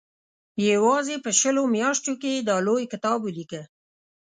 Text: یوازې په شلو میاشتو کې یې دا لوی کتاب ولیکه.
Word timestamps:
یوازې 0.71 1.15
په 1.25 1.29
شلو 1.39 1.63
میاشتو 1.75 2.11
کې 2.21 2.29
یې 2.35 2.41
دا 2.49 2.57
لوی 2.67 2.85
کتاب 2.93 3.19
ولیکه. 3.23 3.61